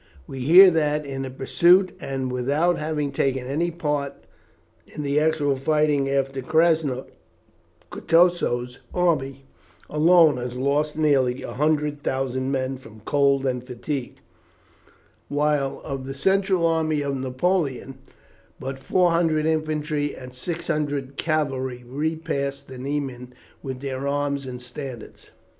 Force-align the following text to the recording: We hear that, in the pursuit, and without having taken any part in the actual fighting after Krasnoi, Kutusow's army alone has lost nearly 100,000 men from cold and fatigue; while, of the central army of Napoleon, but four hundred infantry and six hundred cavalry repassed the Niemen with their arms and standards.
We 0.25 0.39
hear 0.39 0.71
that, 0.71 1.05
in 1.05 1.21
the 1.21 1.29
pursuit, 1.29 1.95
and 2.01 2.31
without 2.31 2.79
having 2.79 3.11
taken 3.11 3.45
any 3.45 3.69
part 3.69 4.15
in 4.87 5.03
the 5.03 5.19
actual 5.19 5.55
fighting 5.55 6.09
after 6.09 6.41
Krasnoi, 6.41 7.05
Kutusow's 7.91 8.79
army 8.95 9.43
alone 9.91 10.37
has 10.37 10.57
lost 10.57 10.97
nearly 10.97 11.45
100,000 11.45 12.51
men 12.51 12.77
from 12.79 13.01
cold 13.01 13.45
and 13.45 13.63
fatigue; 13.63 14.15
while, 15.29 15.81
of 15.83 16.07
the 16.07 16.15
central 16.15 16.65
army 16.65 17.03
of 17.03 17.15
Napoleon, 17.19 17.99
but 18.59 18.79
four 18.79 19.11
hundred 19.11 19.45
infantry 19.45 20.15
and 20.15 20.33
six 20.33 20.65
hundred 20.65 21.15
cavalry 21.15 21.83
repassed 21.85 22.67
the 22.67 22.79
Niemen 22.79 23.35
with 23.61 23.81
their 23.81 24.07
arms 24.07 24.47
and 24.47 24.59
standards. 24.59 25.29